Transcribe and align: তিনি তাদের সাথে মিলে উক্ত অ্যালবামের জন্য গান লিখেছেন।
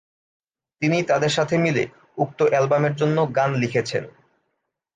তিনি 0.81 0.97
তাদের 1.03 1.31
সাথে 1.37 1.55
মিলে 1.57 1.83
উক্ত 2.17 2.39
অ্যালবামের 2.43 2.93
জন্য 2.95 3.17
গান 3.37 3.51
লিখেছেন। 3.55 4.03